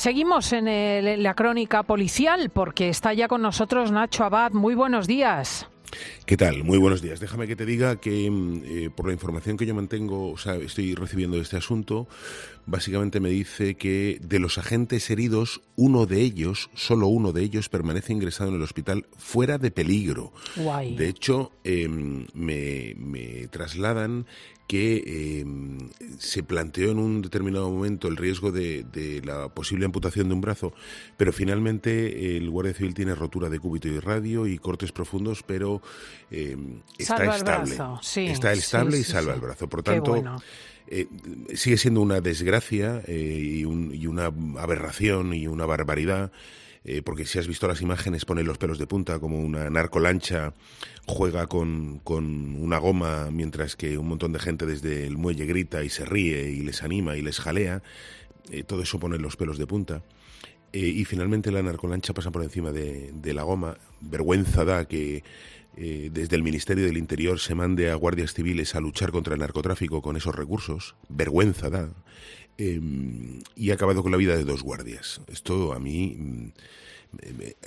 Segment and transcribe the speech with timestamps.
[0.00, 4.52] Seguimos en la crónica policial porque está ya con nosotros Nacho Abad.
[4.52, 5.68] Muy buenos días.
[6.24, 6.64] ¿Qué tal?
[6.64, 7.20] Muy buenos días.
[7.20, 10.54] Déjame que te diga que mm, eh, por la información que yo mantengo, o sea,
[10.54, 12.08] estoy recibiendo de este asunto,
[12.64, 17.68] básicamente me dice que de los agentes heridos, uno de ellos, solo uno de ellos,
[17.68, 20.32] permanece ingresado en el hospital fuera de peligro.
[20.56, 24.24] De hecho, me, me trasladan
[24.70, 25.90] que em,
[26.20, 30.72] se planteó en un determinado momento el riesgo de, la posible amputación de un brazo,
[31.16, 35.82] pero finalmente el Guardia Civil tiene rotura de cúbito y radio y cortes profundos, pero
[36.30, 38.30] em, está estable.
[38.30, 39.68] está estable y salva el brazo.
[39.68, 40.22] Por tanto,
[40.86, 41.08] eh,
[41.54, 46.30] sigue siendo una desgracia eh, y, y una aberración y una barbaridad
[46.84, 50.54] eh, porque si has visto las imágenes pone los pelos de punta como una narcolancha
[51.06, 55.84] juega con, con, una goma mientras que un montón de gente desde el muelle grita
[55.84, 57.82] y se ríe y les anima y les jalea.
[58.50, 60.02] Eh, todo eso pone los pelos de punta.
[60.72, 63.76] Eh, y finalmente la narcolancha pasa por encima de, de la goma.
[64.00, 65.22] Vergüenza da que
[65.76, 70.02] desde el Ministerio del Interior se mande a guardias civiles a luchar contra el narcotráfico
[70.02, 70.94] con esos recursos.
[71.08, 71.88] Vergüenza da.
[72.60, 75.22] Em, y ha acabado con la vida de dos guardias.
[75.28, 76.52] Esto a mí, mm,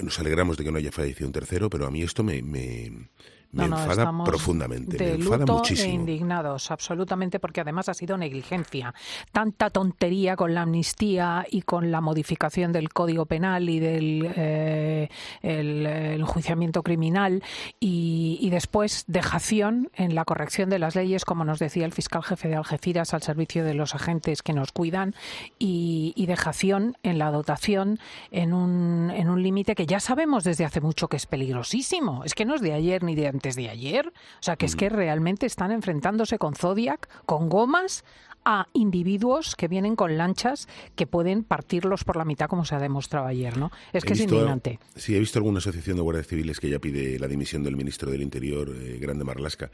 [0.03, 3.09] nos alegramos de que no haya fallecido un tercero, pero a mí esto me, me
[3.57, 5.89] enfada profundamente, de me enfada luto muchísimo.
[5.89, 8.93] E indignados, absolutamente, porque además ha sido negligencia.
[9.31, 15.09] Tanta tontería con la amnistía y con la modificación del Código Penal y del eh,
[15.41, 17.43] el, enjuiciamiento criminal
[17.79, 22.49] y, después dejación en la corrección de las leyes, como nos decía el fiscal jefe
[22.49, 25.15] de Algeciras, al servicio de los agentes que nos cuidan
[25.57, 27.99] y, y dejación en la dotación
[28.31, 32.23] en un, en un límite que ya sabemos desde hace mucho que es peligrosísimo.
[32.23, 34.07] Es que no es de ayer ni de antes de ayer.
[34.07, 38.03] O sea, que es que realmente están enfrentándose con Zodiac, con gomas,
[38.45, 42.79] a individuos que vienen con lanchas que pueden partirlos por la mitad, como se ha
[42.79, 43.71] demostrado ayer, ¿no?
[43.91, 44.79] Es que es indignante.
[44.95, 48.11] Sí, he visto alguna asociación de guardias civiles que ya pide la dimisión del ministro
[48.11, 49.71] del Interior, eh, Grande Marlasca.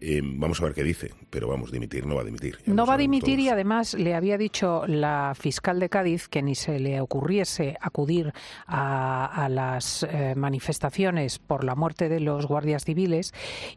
[0.00, 2.58] Eh, vamos a ver qué dice, pero vamos, dimitir no va a dimitir.
[2.66, 6.54] No va a dimitir y además le había dicho la fiscal de Cádiz que ni
[6.54, 8.32] se le ocurriese acudir
[8.66, 13.03] a, las eh, manifestaciones por la muerte de los guardias civiles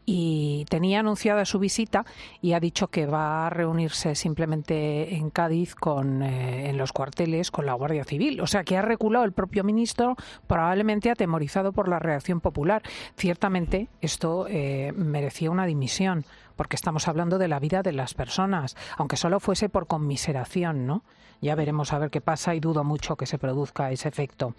[0.04, 2.04] y tenía anunciada su visita
[2.40, 7.50] y ha dicho que va a reunirse simplemente en Cádiz con eh, en los cuarteles
[7.50, 8.40] con la Guardia Civil.
[8.40, 10.16] O sea que ha reculado el propio ministro,
[10.46, 12.82] probablemente atemorizado por la reacción popular.
[13.16, 16.24] Ciertamente esto eh, merecía una dimisión,
[16.58, 21.04] porque estamos hablando de la vida de las personas, aunque solo fuese por conmiseración, ¿no?
[21.40, 24.56] Ya veremos a ver qué pasa y dudo mucho que se produzca ese efecto.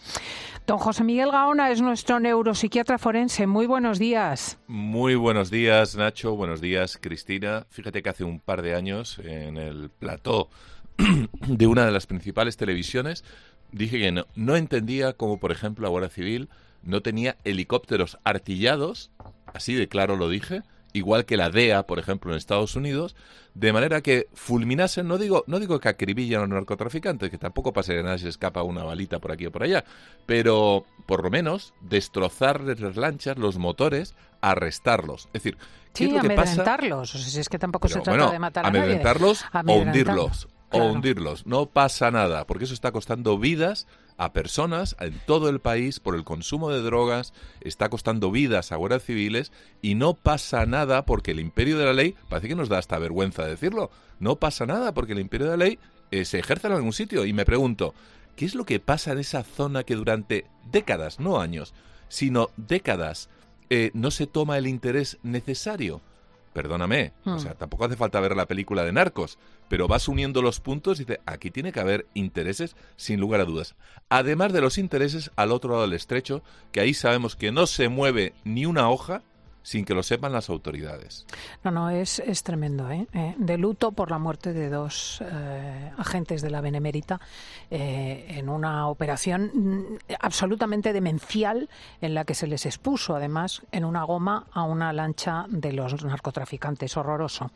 [0.66, 3.48] Don José Miguel Gaona es nuestro neuropsiquiatra forense.
[3.48, 4.58] Muy buenos días.
[4.68, 6.38] Muy buenos días, Nacho.
[6.38, 7.68] Buenos días, Cristina.
[7.70, 10.50] Fíjate que hace un par de años en el plató
[11.48, 13.26] de una de las principales televisiones
[13.74, 16.50] dije que no, no entendía cómo, por ejemplo, la Guardia Civil
[16.81, 19.12] no tenía helicópteros artillados,
[19.54, 20.64] así de claro lo dije,
[20.94, 23.16] igual que la DEA, por ejemplo, en Estados Unidos,
[23.54, 27.74] de manera que fulminasen, no digo, no digo que acribillan a los narcotraficantes, que tampoco
[27.74, 29.84] pase que nada se escapa una balita por aquí o por allá,
[30.26, 35.28] pero por lo menos destrozarles las lanchas, los motores, arrestarlos.
[35.34, 35.58] Es decir,
[35.94, 36.78] ¿qué es lo que pasa?
[36.94, 40.48] O sea, si es que tampoco se trata de matar a amedrentarlos o hundirlos.
[40.72, 41.48] O hundirlos.
[41.48, 43.88] No pasa nada, porque eso está costando vidas
[44.19, 48.75] a personas en todo el país por el consumo de drogas, está costando vidas a
[48.75, 52.68] guardias civiles y no pasa nada porque el imperio de la ley, parece que nos
[52.68, 55.80] da hasta vergüenza decirlo, no pasa nada porque el imperio de la ley
[56.12, 57.25] eh, se ejerce en algún sitio.
[57.25, 57.96] Y me pregunto,
[58.35, 61.74] ¿qué es lo que pasa en esa zona que durante décadas, no años,
[62.09, 63.30] sino décadas,
[63.69, 66.01] eh, no se toma el interés necesario?
[66.59, 67.40] Perdóname, o hmm.
[67.40, 69.40] sea, tampoco hace falta ver la película de Narcos,
[69.70, 73.46] pero vas uniendo los puntos y dice, aquí tiene que haber intereses sin lugar a
[73.46, 73.78] dudas.
[74.09, 76.44] Además de los intereses al otro lado del estrecho,
[76.74, 79.24] que ahí sabemos que no se mueve ni una hoja
[79.64, 81.25] sin que lo sepan las autoridades.
[81.64, 82.90] No, no, es, es tremendo.
[82.90, 83.08] ¿eh?
[83.14, 83.36] ¿eh?
[83.38, 87.20] de luto por la muerte de dos eh, agentes de la Benemérita
[87.69, 89.84] eh, en una operación mm,
[90.19, 91.69] absolutamente demencial
[92.01, 96.04] en la que se les expuso, además, en una goma a una lancha de los
[96.04, 96.98] narcotraficantes.
[96.98, 97.51] Horroroso.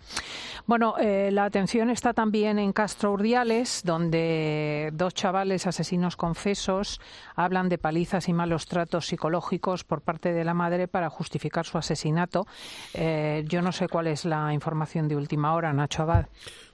[0.65, 7.01] Bueno, la atención está también en Castro Urdiales, donde dos chavales asesinos confesos
[7.35, 11.77] hablan de palizas y malos tratos psicológicos por parte de la madre para justificar su
[11.77, 12.45] asesinato asesinato.
[12.93, 16.27] Eh, yo no sé cuál es la información de última hora, Nacho Abad.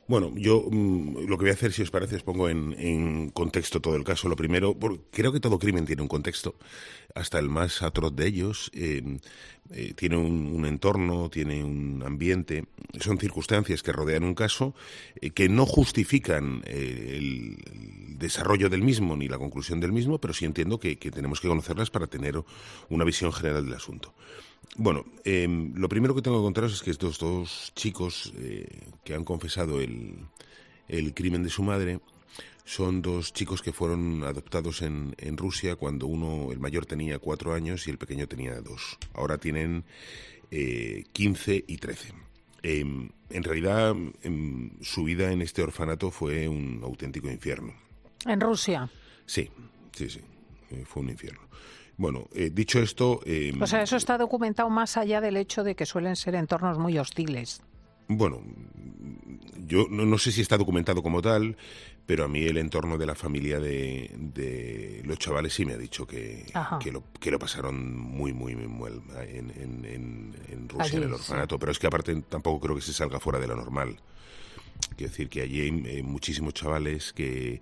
[0.07, 3.80] Bueno, yo mm, lo que voy a hacer, si os parece, os pongo en, contexto
[3.80, 4.27] todo el caso.
[4.27, 6.56] Lo primero, porque creo que todo crimen tiene un contexto,
[7.13, 8.71] hasta el más atroz de ellos.
[8.74, 9.19] Eh,
[9.71, 12.66] eh, tiene un, entorno, tiene un ambiente,
[13.00, 14.74] son circunstancias que rodean un caso
[15.36, 17.57] que no justifican el,
[18.18, 21.92] desarrollo del mismo ni la conclusión del mismo, pero sí entiendo que tenemos que conocerlas
[21.92, 22.44] para tener
[22.89, 24.16] una visión general del asunto.
[24.75, 28.67] Bueno, em, lo primero que tengo que contaros es que estos dos chicos eh,
[29.03, 30.15] que han confesado el,
[30.88, 32.00] el, crimen de su madre
[32.63, 37.53] son dos chicos que fueron adoptados en, en, Rusia cuando uno, el mayor tenía cuatro
[37.53, 38.97] años y el pequeño tenía dos.
[39.13, 39.83] Ahora tienen
[40.51, 42.13] eh, 15 y 13.
[42.61, 47.73] Em, en realidad, em, su vida en este orfanato fue un auténtico infierno.
[48.25, 48.89] ¿En Rusia?
[49.25, 49.50] Sí,
[49.94, 50.21] sí, sí.
[50.71, 51.41] Eh, fue un infierno.
[52.00, 53.19] Bueno, eh, dicho esto...
[53.25, 56.80] Eh, o sea, eso está documentado más allá del hecho de que suelen ser entornos
[56.80, 57.62] muy hostiles.
[58.07, 58.42] Bueno,
[59.68, 61.57] yo no, sé si está documentado como tal,
[62.06, 66.07] pero a mí el entorno de la familia de, los chavales sí me ha dicho
[66.07, 66.46] que,
[66.80, 71.60] que, lo, que lo pasaron muy, muy, muy mal en, Rusia, en el orfanato.
[71.60, 74.00] Pero es que aparte tampoco creo que se salga fuera de lo normal.
[74.95, 77.60] Quiero decir que allí hay muchísimos chavales que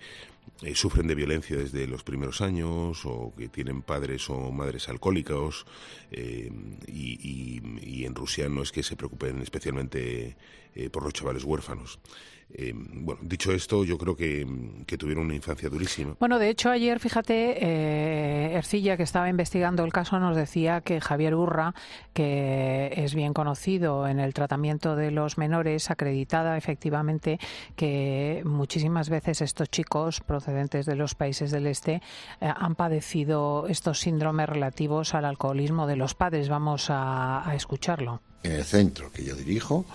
[0.61, 5.65] eh, sufren de violencia desde los primeros años o que tienen padres o madres alcohólicos
[6.11, 6.51] eh,
[6.87, 10.37] y, en Rusia no es que se preocupen especialmente
[10.75, 11.99] eh, por los chavales huérfanos.
[12.53, 14.47] Eh, bueno, dicho esto, yo creo que,
[14.97, 16.15] tuvieron una infancia durísima.
[16.19, 21.01] Bueno, de hecho, ayer, fíjate, eh, Ercilla, que estaba investigando el caso, nos decía que
[21.01, 21.75] Javier Urra,
[22.13, 27.39] que es bien conocido en el tratamiento de los menores, acreditada efectivamente
[27.75, 32.01] que muchísimas veces estos chicos procedentes de los países del este
[32.39, 36.47] eh, han padecido estos síndromes relativos al alcoholismo de los padres.
[36.47, 38.21] Vamos a escucharlo.
[38.43, 39.85] En el centro que yo dirijo,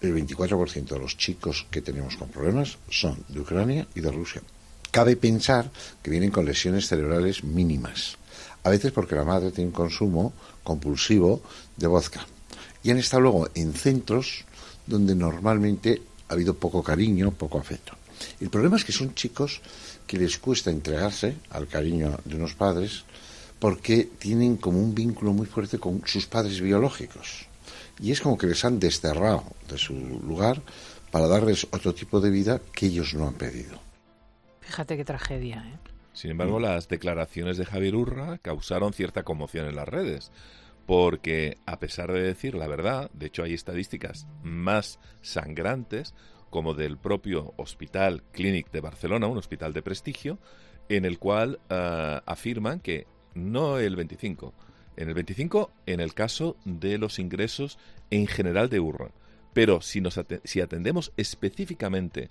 [0.00, 4.42] el 24% de los chicos que tenemos con problemas son de Ucrania y de Rusia.
[4.90, 5.70] Cabe pensar
[6.02, 8.16] que vienen con lesiones cerebrales mínimas,
[8.62, 11.42] a veces porque la madre tiene un consumo compulsivo
[11.76, 12.26] de vodka.
[12.82, 14.44] Y han estado luego en centros
[14.86, 17.92] donde normalmente ha habido poco cariño, poco afecto.
[18.40, 19.60] El problema es que son chicos
[20.06, 23.04] que les cuesta entregarse al cariño de unos padres
[23.58, 27.48] porque tienen como un vínculo muy fuerte con sus padres biológicos
[28.00, 30.60] y es como que les han desterrado de su lugar
[31.10, 33.78] para darles otro tipo de vida que ellos no han pedido.
[34.60, 35.78] Fíjate qué tragedia, ¿eh?
[36.12, 40.32] Sin embargo, las declaraciones de Javier Urra causaron cierta conmoción en las redes,
[40.84, 46.14] porque a pesar de decir la verdad, de hecho hay estadísticas más sangrantes,
[46.50, 50.38] como del propio Hospital Clínic de Barcelona, un hospital de prestigio,
[50.88, 54.52] en el cual eh, afirman que no el 25,
[54.98, 57.78] en el 25 en el caso de los ingresos
[58.10, 59.12] en general de URRA.
[59.52, 62.30] Pero si, nos si atendemos específicamente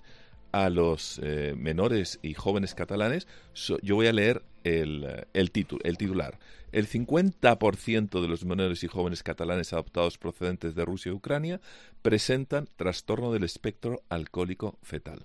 [0.52, 3.26] a los eh, menores y jóvenes catalanes,
[3.82, 5.50] yo voy a leer el, el,
[5.82, 6.38] el titular.
[6.70, 11.60] El 50% de los menores y jóvenes catalanes adoptados procedentes de Rusia y Ucrania
[12.02, 15.24] presentan trastorno del espectro alcohólico fetal.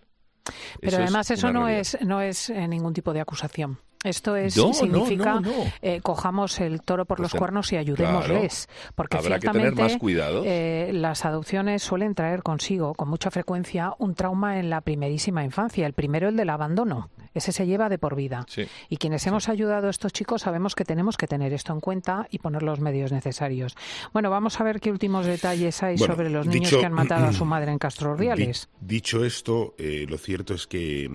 [0.81, 3.79] Pero además eso no es, no es eh, ningún tipo de acusación.
[4.03, 5.41] Esto es, significa
[5.81, 8.67] eh, cojamos el toro por pues los cuernos y ayudémosles.
[8.95, 9.97] porque ciertamente
[10.45, 15.85] eh, las adopciones suelen traer consigo con mucha frecuencia un trauma en la primerísima infancia.
[15.87, 17.09] El primero, el del abandono.
[17.33, 18.45] Ese se lleva de por vida.
[18.89, 22.27] Y quienes hemos ayudado a estos chicos sabemos que tenemos que tener esto en cuenta
[22.29, 23.75] y poner los medios necesarios.
[24.11, 27.33] Bueno, vamos a ver qué últimos detalles hay sobre los niños que han matado a
[27.33, 28.69] su madre en Castro Riales.
[28.79, 31.09] dicho esto, eh, lo cierto es que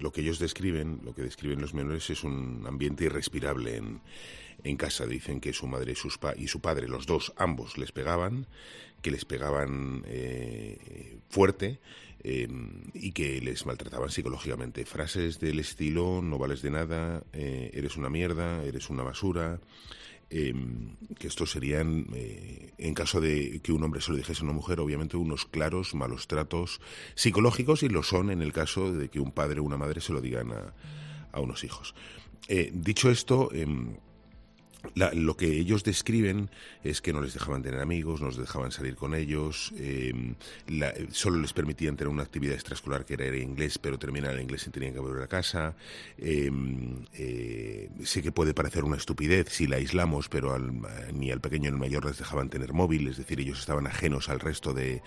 [0.00, 4.00] lo que ellos describen, lo que describen los menores es un un ambiente irrespirable en,
[4.64, 5.06] en casa.
[5.06, 8.46] Dicen que su madre y, sus y su padre, los dos, ambos, les pegaban,
[9.02, 11.80] que les pegaban eh, fuerte
[12.22, 14.84] em, y que les maltrataban psicológicamente.
[14.84, 19.60] Frases del estilo, no vales de nada, eh, eres una mierda, eres una basura.
[20.32, 24.44] Em, que estos serían, eh, en caso de que un hombre se lo dijese a
[24.44, 26.80] una mujer, obviamente unos claros malos tratos
[27.16, 30.12] psicológicos y lo son en el caso de que un padre o una madre se
[30.12, 30.72] lo digan a,
[31.32, 31.94] a unos hijos.
[32.48, 33.50] Eh, dicho esto,
[34.94, 36.50] em, lo que ellos describen
[36.84, 40.34] es que no les dejaban tener amigos, no les dejaban salir con ellos, em,
[41.10, 44.70] solo les permitían tener una actividad extraescolar que era inglés, pero terminar el inglés y
[44.70, 45.74] tenían que volver a casa.
[46.18, 50.58] Em, eh, sé que puede parecer una estupidez si la aislamos, pero
[51.12, 54.28] ni al pequeño ni al mayor les dejaban tener móvil, es decir, ellos estaban ajenos
[54.28, 55.02] al resto de,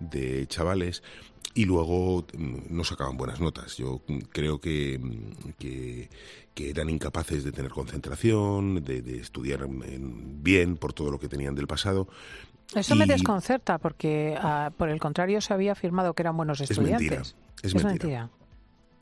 [0.00, 1.02] de chavales
[1.56, 3.76] y luego mm, no sacaban buenas notas.
[3.78, 5.50] Yo creo que, mm,
[6.56, 11.66] que, eran incapaces de tener concentración, de, estudiar bien por todo lo que tenían del
[11.66, 12.08] pasado
[12.74, 17.36] Eso me desconcerta porque, ah, por el contrario, se había afirmado que eran buenos estudiantes.
[17.62, 17.80] Es mentira.
[17.80, 18.30] Es, mentira.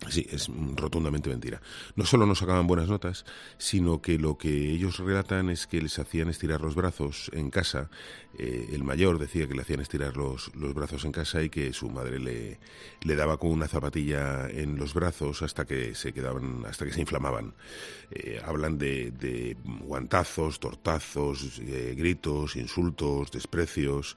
[0.08, 1.60] Sí, es rotundamente mentira.
[1.96, 3.24] No solo no sacaban buenas notas,
[3.58, 7.88] sino que lo que ellos relatan es que les hacían estirar los brazos en casa.
[8.36, 11.72] Eh, el mayor decía que le hacían estirar los, los, brazos en casa y que
[11.72, 12.58] su madre le,
[13.02, 17.00] le, daba con una zapatilla en los brazos hasta que se quedaban, hasta que se
[17.00, 17.54] inflamaban.
[18.10, 24.16] Eh, hablan de, guantazos, tortazos, eh, gritos, insultos, desprecios.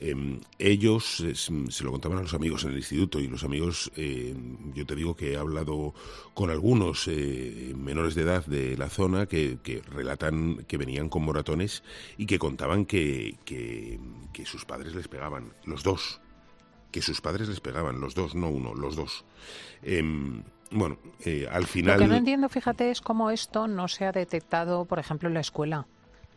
[0.00, 3.90] Em, ellos se lo contaban a los amigos en el instituto y los amigos,
[4.74, 5.94] yo te digo que he hablado
[6.34, 9.58] con algunos eh, menores de edad de la zona que,
[9.90, 11.82] relatan que venían con moratones
[12.16, 13.98] y que contaban que, que,
[14.44, 16.20] sus padres les pegaban, los dos,
[16.90, 19.24] que sus padres les pegaban, los dos, no uno, los dos.
[19.82, 21.98] Em, bueno, eh, al final...
[21.98, 25.34] Lo que no entiendo, fíjate, es cómo esto no se ha detectado, por ejemplo, en
[25.34, 25.86] la escuela.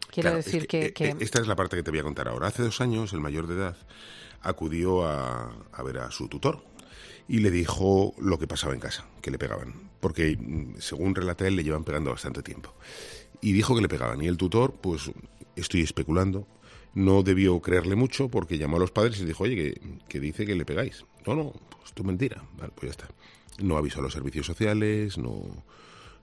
[0.09, 2.47] Quiero decir que, eh, Esta es la parte que te voy a contar ahora.
[2.47, 3.77] Hace dos años, el mayor de edad
[4.41, 6.63] acudió a, a ver a su tutor,
[7.31, 11.47] y le dijo lo que pasaba en casa, que le pegaban, porque mm, según relata
[11.47, 12.73] él le llevan pegando bastante tiempo.
[13.39, 15.09] Y dijo que le pegaban y el tutor, pues
[15.55, 16.45] estoy especulando,
[16.93, 20.55] no debió creerle mucho porque llamó a los padres y dijo, oye, que, dice que
[20.55, 21.05] le pegáis.
[21.25, 22.43] No, no, pues es mentira.
[22.57, 23.15] Vale, pues ya está.
[23.63, 25.63] No avisó a los servicios sociales, no,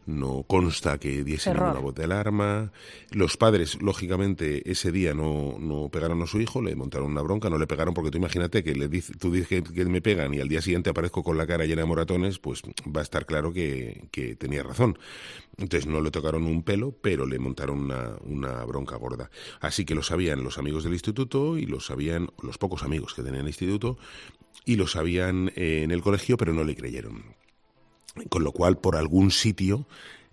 [0.08, 2.72] no consta que diesen una voz de alarma.
[3.10, 7.50] Los padres, lógicamente, ese día no, no pegaron a su hijo, le montaron una bronca,
[7.50, 10.40] no le pegaron porque tú imagínate que le dice, tú dices que, me pegan y
[10.40, 13.52] al día siguiente aparezco con la cara llena de moratones, pues va a estar claro
[13.52, 14.98] que, que tenía razón.
[15.58, 19.30] Entonces no le tocaron un pelo, pero le montaron una, una bronca gorda.
[19.60, 23.22] Así que lo sabían los amigos del instituto y lo sabían los pocos amigos que
[23.22, 23.98] tenían el instituto
[24.64, 27.37] y lo sabían eh, en el colegio, pero no le creyeron
[28.28, 29.86] con lo cual por algún sitio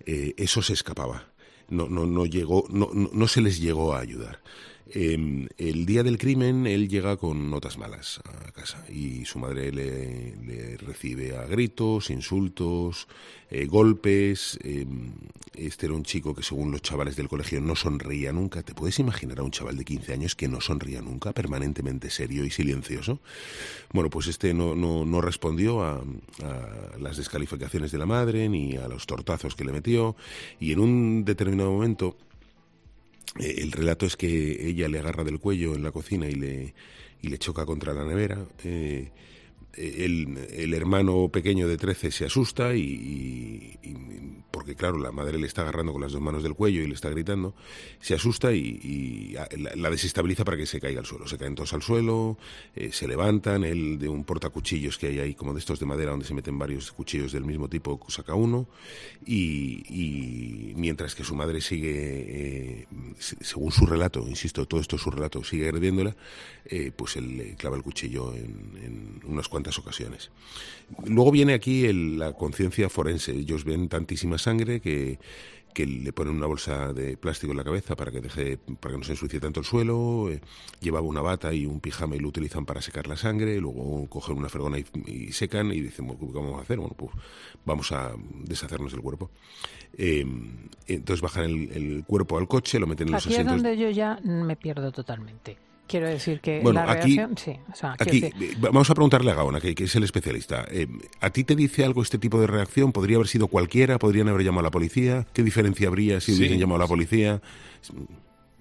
[0.05, 1.27] eh, eso se escapaba.
[1.69, 4.39] No, no, no, llegó, no, no, se les llegó a ayudar.
[4.87, 9.71] Em, el día del crimen él llega con notas malas a casa y su madre
[9.71, 13.07] le, recibe a gritos, insultos,
[13.49, 14.59] eh, golpes.
[14.63, 15.13] Em,
[15.55, 18.61] este era un chico que según los chavales del colegio no sonreía nunca.
[18.61, 22.45] ¿Te puedes imaginar a un chaval de 15 años que no sonría nunca, permanentemente serio
[22.45, 23.19] y silencioso?
[23.91, 28.77] Bueno, pues este no, no, no respondió a, a las descalificaciones de la madre ni
[28.77, 30.15] a los tortazos que le metió
[30.59, 32.17] y en un determinado momento
[33.39, 36.73] eh, el relato es que ella le agarra del cuello en la cocina y le,
[37.21, 38.45] y le choca contra la nevera.
[38.63, 39.11] Eh,
[39.73, 43.77] el, el, hermano pequeño de 13 se asusta y,
[44.65, 46.95] porque claro, la madre le está agarrando con las dos manos del cuello y le
[46.95, 47.53] está gritando,
[47.99, 49.35] se asusta y,
[49.75, 51.27] la, desestabiliza para que se caiga al suelo.
[51.27, 52.39] Se caen todos al suelo,
[52.75, 56.09] eh, se levantan, él de un portacuchillos que hay ahí, como de estos de madera,
[56.09, 58.67] donde se meten varios cuchillos del mismo tipo, saca uno,
[59.23, 62.87] y, mientras que su madre sigue, eh,
[63.19, 66.15] según su relato, insisto, todo esto es su relato, sigue agrediéndola,
[66.65, 70.31] eh, pues él le clava el cuchillo en, en unas cuantas ocasiones.
[71.03, 73.31] Luego viene aquí la conciencia forense.
[73.31, 75.19] Ellos ven tantísima sangre que,
[75.75, 78.97] que le ponen una bolsa de plástico en la cabeza para que deje para que
[78.97, 80.39] no se ensucie tanto el suelo eh,
[80.79, 84.37] llevaba una bata y un pijama y lo utilizan para secar la sangre luego cogen
[84.37, 86.79] una fregona y, secan y dicen ¿qué vamos a hacer?
[86.79, 87.11] bueno pues
[87.65, 88.13] vamos a
[88.45, 89.29] deshacernos del cuerpo
[89.97, 90.25] eh,
[90.87, 94.17] entonces bajan el, cuerpo al coche lo meten en los asientos es donde yo ya
[94.23, 97.57] me pierdo totalmente Quiero decir que la reacción, sí.
[97.99, 100.65] aquí vamos a preguntarle a Gaona, que, es el especialista.
[100.71, 100.87] Eh,
[101.21, 102.91] ¿A ti te dice algo este tipo de reacción?
[102.91, 103.99] ¿Podría haber sido cualquiera?
[103.99, 105.27] ¿Podrían haber llamado a la policía?
[105.31, 107.41] ¿Qué diferencia habría si hubiesen llamado a la policía?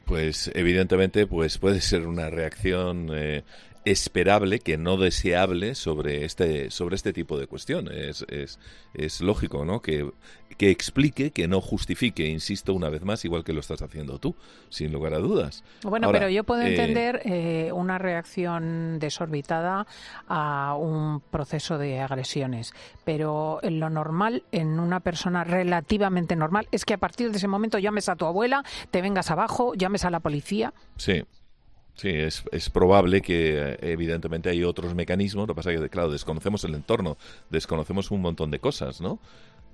[0.05, 3.43] Pues evidentemente, pues puede ser una reacción eh,
[3.85, 8.25] esperable que no deseable sobre este sobre este tipo de cuestiones.
[8.29, 8.59] Es,
[8.95, 10.11] es, lógico no que,
[10.57, 14.35] que explique que no justifique insisto una vez más igual que lo estás haciendo tú
[14.71, 15.65] sin lugar a dudas.
[15.83, 19.87] Bueno pero yo puedo eh, entender eh, una reacción desorbitada
[20.29, 22.73] a un proceso de agresiones
[23.05, 27.79] pero lo normal en una persona relativamente normal es que a partir de ese momento
[27.79, 30.73] llames a tu abuela te vengas abajo llames a la policía.
[30.97, 31.25] Sí
[31.95, 35.89] Sí, es, es probable que eh, evidentemente hay otros mecanismos, lo que pasa es que,
[35.89, 37.17] claro, desconocemos el entorno,
[37.51, 39.21] desconocemos un montón de cosas, ¿no?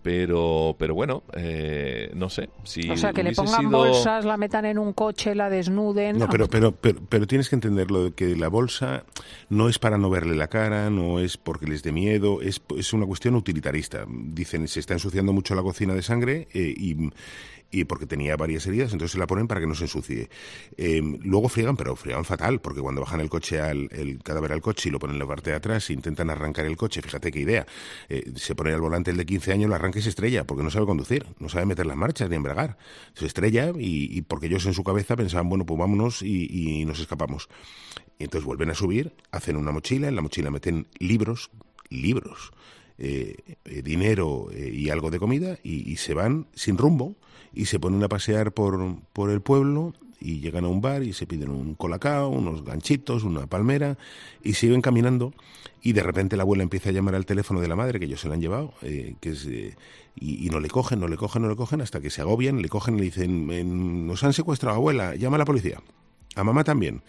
[0.02, 2.48] Pero, pero bueno, eh, no sé.
[2.64, 6.18] Si o sea, que le pongan bolsas, la metan en un coche, la desnuden.
[6.18, 9.04] No, pero, pero, pero, tienes que entenderlo, que la bolsa
[9.50, 12.94] no es para no verle la cara, no es porque les dé miedo, es, es
[12.94, 14.06] una cuestión utilitarista.
[14.08, 17.10] Dicen, se está ensuciando mucho la cocina de sangre eh, y
[17.70, 20.28] y porque tenía varias heridas, entonces se la ponen para que no se ensucie.
[20.76, 23.88] Em, luego friegan, pero friegan fatal, porque cuando bajan el coche al
[24.22, 27.02] cadáver al coche y lo ponen en la parte de atrás intentan arrancar el coche,
[27.02, 27.66] fíjate qué idea,
[28.08, 30.62] eh, se pone al volante el de 15 años, lo arranca y se estrella, porque
[30.62, 32.76] no sabe conducir, no sabe meter las marchas ni embragar.
[33.14, 37.48] Se estrella y, porque ellos en su cabeza pensaban, bueno, pues vámonos y, nos escapamos.
[38.18, 41.50] Y entonces vuelven a subir, hacen una mochila, en la mochila meten libros,
[41.88, 42.52] libros,
[43.00, 47.16] eh, eh, dinero y algo de comida y, se van sin rumbo
[47.52, 51.12] y se ponen a pasear por, por el pueblo y llegan a un bar y
[51.12, 53.96] se piden un colacao, unos ganchitos, una palmera
[54.44, 55.32] y siguen caminando
[55.82, 58.20] y de repente la abuela empieza a llamar al teléfono de la madre que ellos
[58.20, 59.74] se la han llevado eh, que es, eh,
[60.14, 62.68] y, no le cogen, no le cogen, no le cogen hasta que se agobian, le
[62.68, 65.80] cogen y le dicen nos han secuestrado abuela, llama a la policía,
[66.34, 67.02] a mamá también.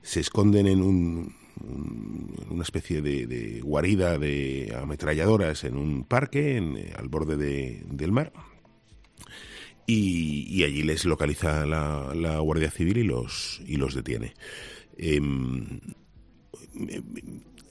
[0.00, 7.08] Se esconden en un, una especie de, guarida de ametralladoras en un parque eh, al
[7.08, 8.32] borde de, del mar
[9.86, 14.34] y, allí les localiza la, Guardia Civil y los, y los detiene.
[14.98, 15.80] Em,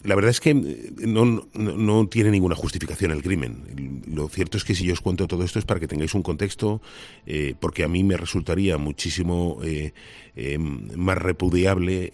[0.06, 4.04] la verdad es que no, no, tiene ninguna justificación el crimen.
[4.08, 6.22] Lo cierto es que si yo os cuento todo esto es para que tengáis un
[6.22, 6.82] contexto,
[7.26, 9.94] eh, porque a mí me resultaría muchísimo eh,
[10.36, 12.12] eh, más repudiable.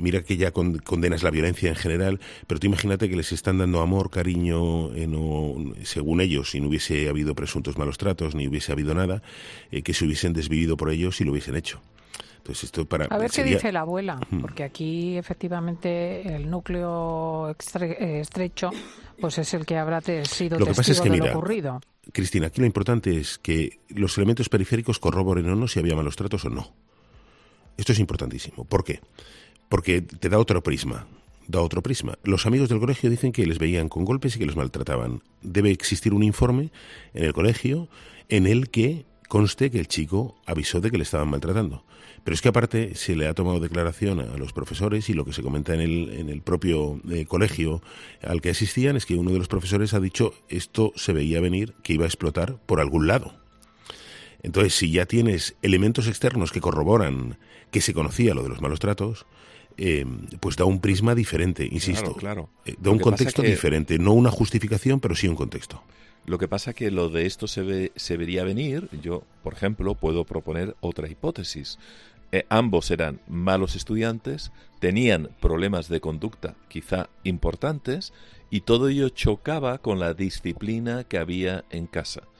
[0.00, 3.80] mira que ya condenas la violencia en general, pero tú imagínate que les están dando
[3.80, 4.90] amor, cariño,
[5.82, 9.22] según ellos, si no hubiese habido presuntos malos tratos, ni hubiese habido nada,
[9.70, 11.80] que se hubiesen desvivido por ellos y lo hubiesen hecho
[13.10, 17.54] a ver qué dice la abuela, porque aquí efectivamente el núcleo
[17.98, 18.70] estrecho
[19.20, 21.80] pues es el que habrá sido lo que pasa es que, mira, ocurrido.
[22.12, 26.16] Cristina, aquí lo importante es que los elementos periféricos corroboren o no si había malos
[26.16, 26.72] tratos o no.
[27.76, 28.64] Esto es importantísimo.
[28.64, 29.00] ¿Por qué?
[29.68, 31.06] Porque te da otro prisma.
[31.48, 32.18] Da otro prisma.
[32.24, 35.22] Los amigos del colegio dicen que les veían con golpes y que los maltrataban.
[35.42, 36.70] Debe existir un informe
[37.14, 37.88] en el colegio
[38.28, 41.84] en el que conste que el chico avisó de que le estaban maltratando.
[42.26, 45.32] Pero es que aparte se le ha tomado declaración a los profesores y lo que
[45.32, 47.82] se comenta en el, en el propio eh, colegio
[48.20, 51.74] al que asistían es que uno de los profesores ha dicho esto se veía venir,
[51.84, 53.32] que iba a explotar por algún lado.
[54.42, 57.38] Entonces, si ya tienes elementos externos que corroboran
[57.70, 59.24] que se conocía lo de los malos tratos,
[59.76, 60.04] eh,
[60.40, 62.14] pues da un prisma diferente, insisto.
[62.14, 65.80] Claro, eh, da un contexto diferente, no una justificación, pero sí un contexto.
[66.26, 69.94] Lo que pasa que lo de esto se, ve, se vería venir, yo, por ejemplo,
[69.94, 71.78] puedo proponer otra hipótesis.
[72.36, 78.12] Eh, ambos eran malos estudiantes, tenían problemas de conducta quizá importantes
[78.50, 82.22] y todo ello chocaba con la disciplina que había en casa.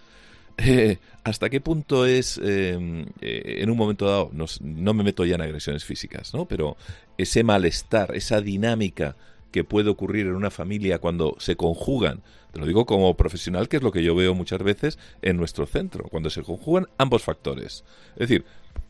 [0.58, 5.26] Eh, ¿Hasta qué punto es, em, eh, en un momento dado, no, no, me meto
[5.26, 6.46] ya en agresiones físicas, ¿no?
[6.46, 6.78] pero
[7.18, 9.16] ese malestar, esa dinámica
[9.52, 12.22] que puede ocurrir en una familia cuando se conjugan,
[12.54, 15.66] te lo digo como profesional, que es lo que yo veo muchas veces en nuestro
[15.66, 17.84] centro, cuando se conjugan ambos factores.
[18.14, 18.46] Es decir,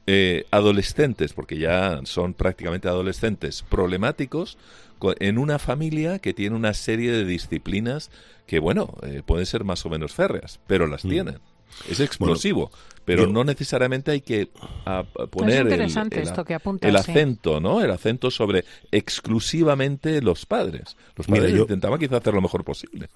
[0.07, 4.57] eh, adolescentes, porque ya son prácticamente adolescentes, problemáticos
[5.21, 8.11] en una familia que tiene una serie de disciplinas
[8.47, 11.09] que, bueno, eh, pueden ser más o menos férreas, pero las mm.
[11.09, 11.39] tienen.
[11.89, 12.71] Es explosivo,
[13.07, 14.49] pero no necesariamente hay que
[15.31, 15.73] poner el,
[16.81, 17.81] el, acento, ¿no?
[17.81, 20.97] El acento sobre exclusivamente los padres.
[21.15, 23.09] Los padres intentaban quizá hacer lo mejor posible.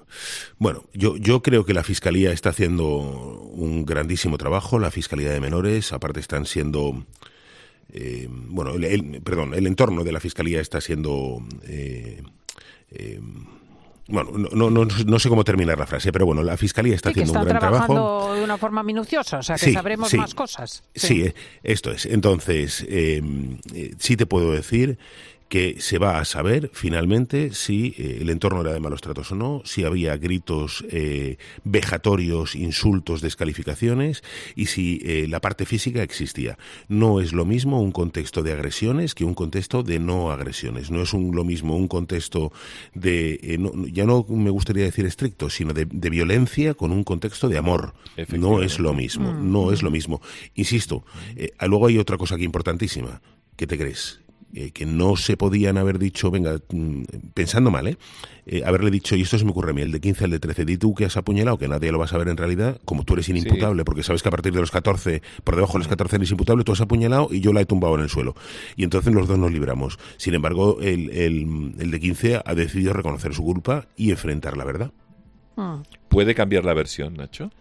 [0.59, 5.41] Bueno, yo, yo creo que la Fiscalía está haciendo un grandísimo trabajo, la Fiscalía de
[5.41, 7.05] Menores, aparte están siendo...
[7.93, 11.43] Eh, bueno, el, perdón, el entorno de la Fiscalía está siendo...
[11.65, 12.23] Eh,
[12.93, 13.21] eh,
[14.11, 17.33] bueno, no, no, no, sé cómo terminar la frase, pero bueno, la Fiscalía está haciendo
[17.33, 18.35] un gran trabajo.
[18.35, 20.83] de una forma minuciosa, o sea, que sabremos más cosas.
[20.95, 21.23] Sí.
[21.23, 22.07] Eh, esto es.
[22.07, 23.23] Entonces, eh,
[23.75, 24.99] eh, sí te puedo decir
[25.51, 29.35] que se va a saber finalmente si eh, el entorno era de malos tratos o
[29.35, 34.23] no, si había gritos eh, vejatorios, insultos, descalificaciones
[34.55, 36.57] y si eh, la parte física existía.
[36.87, 40.93] No es lo mismo un contexto de agresiones que un contexto de no agresiones.
[40.93, 42.53] No es un, lo mismo un contexto
[42.95, 43.59] de,
[43.93, 47.95] ya no me gustaría decir estricto, sino de, violencia con un contexto de amor.
[48.39, 49.51] No es lo mismo, mm.
[49.51, 50.21] no es lo mismo.
[50.55, 51.05] Insisto,
[51.61, 53.21] luego hay otra cosa que importantísima.
[53.57, 54.20] ¿Qué te crees?
[54.53, 57.03] Eh, que no se podían haber dicho, venga, mm,
[57.35, 57.97] pensando mal, ¿eh?
[58.47, 58.63] ¿eh?
[58.67, 60.65] haberle dicho, y esto se me ocurre a mí, el de 15 al de 13,
[60.65, 63.13] di tú que has apuñalado, que nadie lo va a saber en realidad, como tú
[63.15, 66.17] eres inimputable, porque sabes que a partir de los 14, por debajo de los 14
[66.17, 68.35] eres imputable, tú has apuñalado y yo la he tumbado en el suelo.
[68.75, 70.01] Y entonces los dos nos libramos.
[70.17, 74.65] Sin embargo, el, el, el de 15 ha decidido reconocer su culpa y enfrentar la
[74.65, 74.91] verdad.
[75.55, 75.83] Hmm.
[76.09, 77.53] ¿Puede cambiar la versión, Nacho?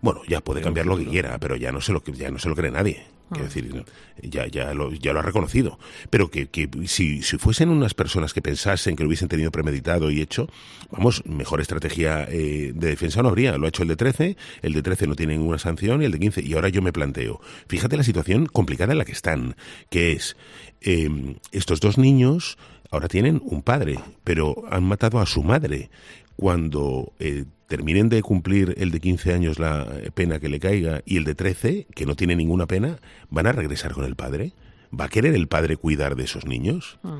[0.00, 2.48] Bueno, ya puede cambiar lo que quiera, pero ya no se lo, ya no se
[2.48, 3.84] lo cree nadie Quiero decir,
[4.22, 5.78] ya, ya, lo, ya lo ha reconocido.
[6.10, 10.10] Pero que, que si, si, fuesen unas personas que pensasen que lo hubiesen tenido premeditado
[10.10, 10.48] y hecho,
[10.90, 13.56] vamos, mejor estrategia eh, de defensa no habría.
[13.58, 16.12] Lo ha hecho el de 13, el de 13 no tiene ninguna sanción y el
[16.12, 16.42] de 15.
[16.42, 19.56] Y ahora yo me planteo, fíjate la situación complicada en la que están,
[19.90, 20.36] que es
[20.80, 22.56] em, estos dos niños
[22.90, 25.90] ahora tienen un padre, pero han matado a su madre.
[26.38, 31.16] Cuando eh, terminen de cumplir el de 15 años la pena que le caiga y
[31.16, 34.52] el de 13, que no tiene ninguna pena, ¿van a regresar con el padre?
[34.98, 37.00] ¿Va a querer el padre cuidar de esos niños?
[37.02, 37.18] Mm.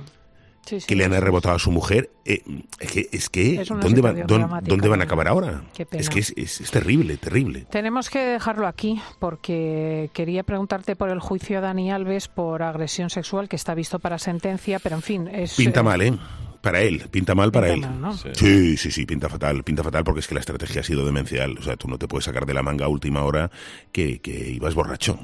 [0.87, 2.11] que le han rebotado a su mujer.
[2.25, 2.45] Eh,
[2.79, 4.25] es que, ¿dónde,
[4.63, 5.65] ¿dónde, van a acabar ahora?
[5.91, 7.67] Es que es, es, terrible, terrible.
[7.71, 13.11] Tenemos que dejarlo aquí porque quería preguntarte por el juicio a Dani Alves por agresión
[13.11, 15.27] sexual que está visto para sentencia, pero en fin.
[15.27, 16.17] Es, Pinta mal, ¿eh?
[16.61, 17.87] Para él, pinta mal para él.
[18.35, 18.77] sí.
[18.77, 18.91] sí.
[18.91, 21.57] sí, pinta fatal, pinta fatal porque es que la estrategia ha sido demencial.
[21.59, 23.51] O sea, tú no te puedes sacar de la manga a última hora
[23.93, 25.19] que, que ibas borracho.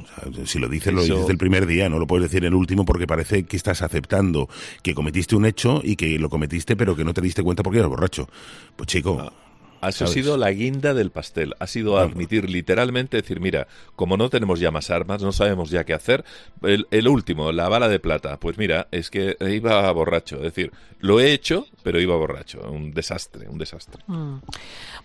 [0.45, 3.07] si lo dices, lo dices el primer día, no lo puedes decir el último porque
[3.07, 4.49] parece que estás aceptando
[4.83, 7.79] que cometiste un hecho y que lo cometiste pero que no te diste cuenta porque
[7.79, 8.29] eras borracho.
[8.77, 9.19] Pues chico...
[9.21, 9.44] Ah.
[9.87, 11.55] Ha sido la guinda del pastel.
[11.59, 15.85] Ha sido admitir literalmente, decir, mira, como no tenemos ya más armas, no sabemos ya
[15.85, 16.25] qué hacer.
[16.63, 18.39] El, último, la bala de plata.
[18.39, 20.37] Pues mira, es que iba borracho.
[20.37, 22.61] Es decir, lo he hecho, pero iba borracho.
[22.71, 24.03] Un desastre, un desastre.
[24.07, 24.39] Mm.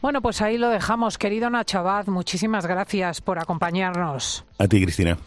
[0.02, 1.18] Bueno, pues ahí lo dejamos.
[1.18, 4.46] Querido Nacho Abad, muchísimas gracias por acompañarnos.
[4.58, 5.18] A ti, Cristina.